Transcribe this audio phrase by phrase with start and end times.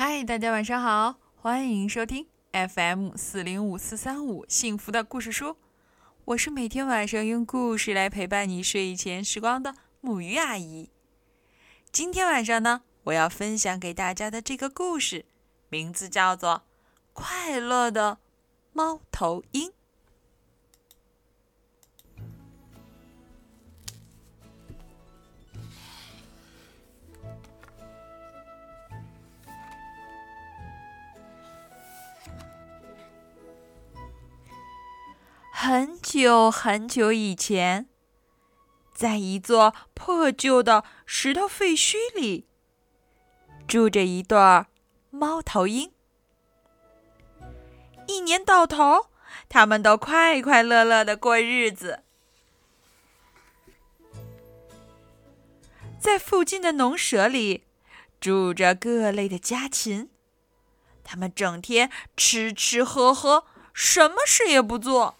[0.00, 5.56] 嗨，大家晚上好，欢迎收听 FM 四零五四三五幸福的故事书。
[6.26, 10.90] 我是每天晚上用故事来陪伴你睡前时光的母鱼阿姨。
[11.90, 15.24] 今天晚上呢，我要分享给大家的这个故事，
[15.68, 16.50] 名字叫做
[17.12, 18.18] 《快乐的
[18.72, 19.70] 猫头鹰》。
[35.70, 37.90] 很久很久以前，
[38.94, 42.46] 在一座破旧的石头废墟里，
[43.66, 44.68] 住着一对儿
[45.10, 45.92] 猫头鹰。
[48.06, 49.10] 一年到头，
[49.50, 52.02] 他们都快快乐乐的过日子。
[56.00, 57.64] 在附近的农舍里，
[58.18, 60.08] 住着各类的家禽。
[61.04, 65.16] 他们整天吃吃喝喝，什么事也不做。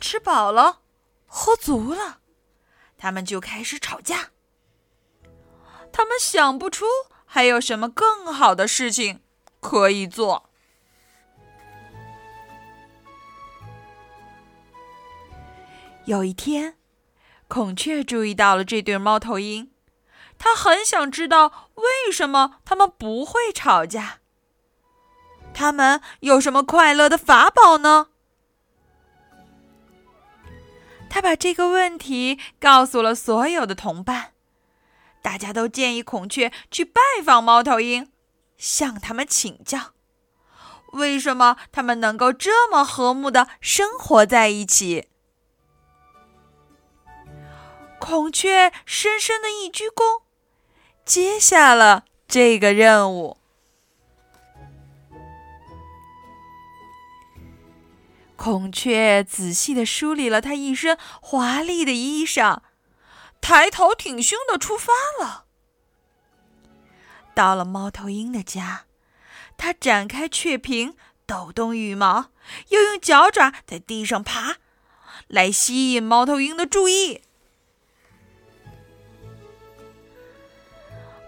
[0.00, 0.80] 吃饱了，
[1.26, 2.18] 喝足了，
[2.96, 4.30] 他们就开始吵架。
[5.92, 6.84] 他们想不出
[7.24, 9.22] 还有什么更好的事情
[9.60, 10.50] 可以做。
[16.04, 16.76] 有一天，
[17.48, 19.72] 孔雀注意到了这对猫头鹰，
[20.38, 24.20] 他很想知道为什么他们不会吵架。
[25.52, 28.08] 他们有什么快乐的法宝呢？
[31.16, 34.34] 他把这个问题告诉了所有的同伴，
[35.22, 38.12] 大家都建议孔雀去拜访猫头鹰，
[38.58, 39.94] 向他们请教，
[40.92, 45.08] 为什么他们能够这么和睦的生活在一起。
[47.98, 50.20] 孔雀深深的一鞠躬，
[51.06, 53.38] 接下了这个任务。
[58.36, 62.60] 孔雀仔细的梳理了他一身华丽的衣裳，
[63.40, 65.46] 抬头挺胸的出发了。
[67.34, 68.84] 到了猫头鹰的家，
[69.56, 72.30] 它展开雀屏，抖动羽毛，
[72.68, 74.56] 又用脚爪在地上爬，
[75.28, 77.22] 来吸引猫头鹰的注意。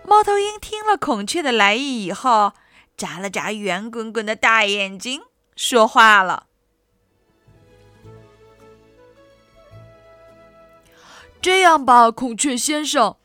[0.05, 2.53] 猫头鹰听了孔雀的来意以后，
[2.97, 5.23] 眨了眨圆滚滚的大眼睛，
[5.57, 6.48] 说话了。
[11.41, 13.17] 这样吧，孔雀先生，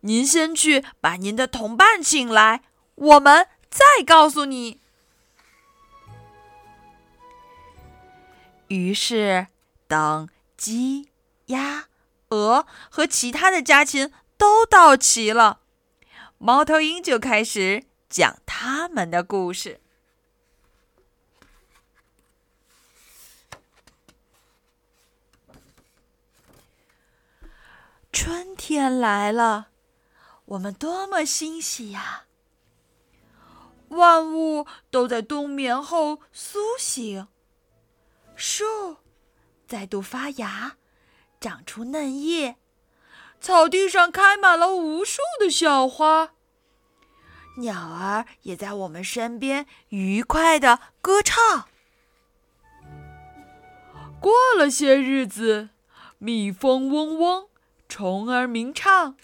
[0.00, 2.62] 您先去把您的同伴请来，
[2.94, 4.80] 我们再告诉你。
[8.68, 9.46] 于是，
[9.86, 11.08] 等鸡、
[11.46, 11.86] 鸭、
[12.28, 15.60] 鹅和其他的家禽都到齐了，
[16.38, 19.80] 猫头鹰就开始讲他们的故事。
[28.14, 29.70] 春天来了，
[30.44, 32.26] 我们多么欣喜呀！
[33.88, 37.26] 万物都在冬眠后苏醒，
[38.36, 38.64] 树
[39.66, 40.76] 再度发芽，
[41.40, 42.56] 长出嫩叶，
[43.40, 46.34] 草地上开满了无数的小花，
[47.56, 51.68] 鸟儿也在我们身边愉快的歌唱。
[54.20, 55.70] 过了些日子，
[56.18, 57.48] 蜜蜂嗡嗡。
[57.96, 59.16] 虫儿鸣唱，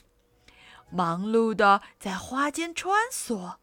[0.92, 3.56] 忙碌的在花间穿梭。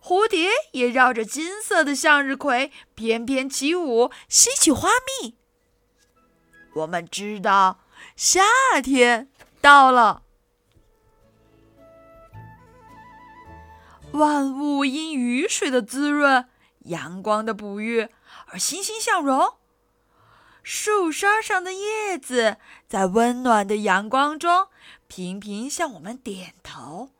[0.00, 4.90] 蝴蝶也绕着金色的向日葵翩翩起舞，吸取花
[5.20, 5.34] 蜜。
[6.74, 7.80] 我们知道
[8.14, 8.40] 夏
[8.80, 9.28] 天
[9.60, 10.22] 到了，
[14.12, 16.48] 万物因雨水的滋润、
[16.84, 18.08] 阳光的哺育
[18.46, 19.54] 而欣欣向荣。
[20.62, 24.68] 树梢上的叶子在温暖的阳光中
[25.08, 27.10] 频频向我们点头。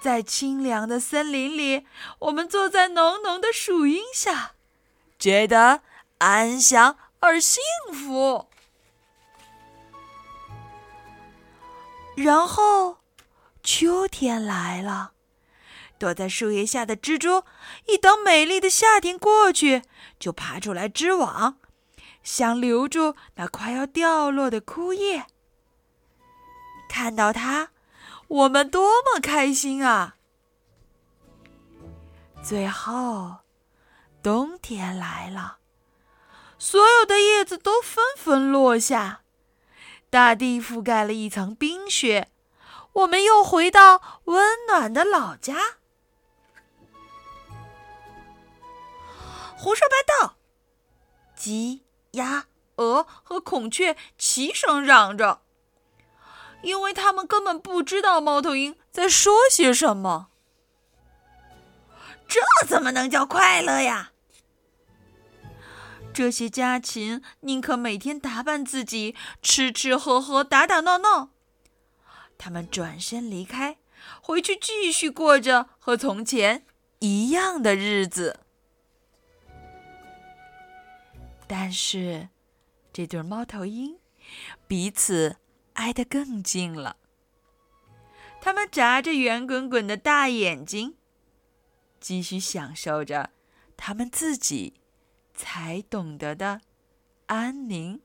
[0.00, 1.86] 在清凉的森林里，
[2.18, 4.52] 我们坐在浓浓的树荫下，
[5.18, 5.80] 觉得
[6.18, 7.62] 安详而幸
[7.92, 8.48] 福。
[12.16, 12.98] 然后，
[13.62, 15.12] 秋天来了，
[15.98, 17.44] 躲在树叶下的蜘蛛
[17.86, 19.82] 一等美丽的夏天过去，
[20.20, 21.56] 就爬出来织网。
[22.24, 25.26] 想留住那快要掉落的枯叶，
[26.88, 27.68] 看到它，
[28.26, 30.16] 我们多么开心啊！
[32.42, 33.36] 最后，
[34.22, 35.58] 冬天来了，
[36.58, 39.20] 所有的叶子都纷纷落下，
[40.08, 42.30] 大地覆盖了一层冰雪，
[42.92, 45.76] 我们又回到温暖的老家。
[49.56, 50.36] 胡说八道！
[51.34, 51.83] 鸡、
[52.14, 52.46] 鸭、
[52.76, 55.42] 鹅和孔雀齐声嚷着，
[56.62, 60.28] 因为他们根本不知道猫头鹰在说些什么。
[62.26, 64.10] 这怎么能叫快乐呀？
[66.12, 71.30] 这些家禽宁可每天打扮自己，吃吃喝喝，打打闹闹。
[72.38, 73.78] 他们转身离开，
[74.20, 76.64] 回去继续过着和从前
[77.00, 78.43] 一样的日子。
[81.46, 82.28] 但是，
[82.92, 83.98] 这对猫头鹰
[84.66, 85.36] 彼此
[85.74, 86.96] 挨得更近了。
[88.40, 90.96] 它们眨着圆滚滚的大眼睛，
[92.00, 93.30] 继续享受着
[93.76, 94.74] 他们自己。
[95.36, 96.60] 才懂得的
[97.26, 98.00] 安宁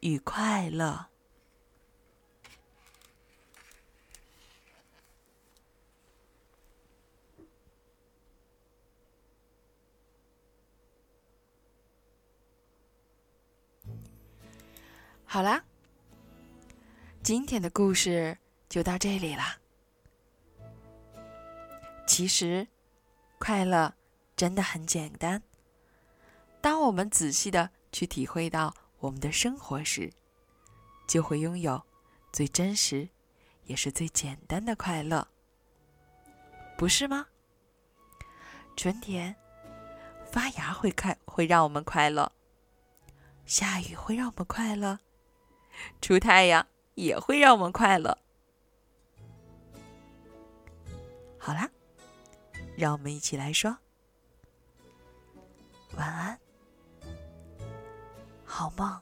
[0.00, 1.06] 与快乐。
[15.34, 15.64] 好啦，
[17.24, 18.38] 今天的故事
[18.68, 19.58] 就到这里啦。
[22.06, 22.68] 其实，
[23.40, 23.92] 快乐
[24.36, 25.42] 真的很简单。
[26.60, 30.08] 当我们仔细的去体会到我们的生活时，
[31.08, 31.82] 就会拥有
[32.32, 33.08] 最真实，
[33.64, 35.26] 也是最简单的快乐，
[36.78, 37.26] 不是吗？
[38.76, 39.34] 春天
[40.30, 42.30] 发芽会快，会让我们快乐；
[43.44, 44.96] 下雨会让我们快乐；
[46.00, 48.16] 出太阳也会让我们快乐。
[51.38, 51.70] 好啦，
[52.76, 53.76] 让我们一起来说
[55.96, 56.38] 晚安。
[58.44, 59.00] 好梦。